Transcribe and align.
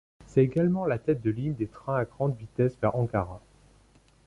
C'est 0.25 0.41
également 0.43 0.87
la 0.87 0.97
tête 0.97 1.21
de 1.21 1.29
ligne 1.29 1.53
des 1.53 1.67
trains 1.67 1.93
à 1.97 2.05
grande 2.05 2.35
vitesse 2.35 2.75
vers 2.81 2.95
Ankara. 2.95 3.39